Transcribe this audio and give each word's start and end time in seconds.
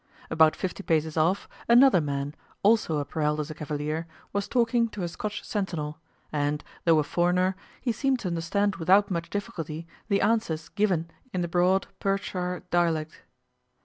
About 0.31 0.55
fifty 0.55 0.81
paces 0.81 1.15
off, 1.15 1.47
another 1.69 2.01
man, 2.01 2.33
also 2.63 2.97
appareled 2.97 3.39
as 3.39 3.51
a 3.51 3.53
cavalier, 3.53 4.07
was 4.33 4.47
talking 4.47 4.89
to 4.89 5.03
a 5.03 5.07
Scotch 5.07 5.43
sentinel, 5.43 5.99
and, 6.33 6.63
though 6.85 6.97
a 6.97 7.03
foreigner, 7.03 7.55
he 7.81 7.91
seemed 7.91 8.17
to 8.21 8.27
understand 8.27 8.77
without 8.77 9.11
much 9.11 9.29
difficulty 9.29 9.85
the 10.07 10.19
answers 10.21 10.69
given 10.69 11.11
in 11.35 11.41
the 11.41 11.47
broad 11.47 11.85
Perthshire 11.99 12.63
dialect. 12.71 13.21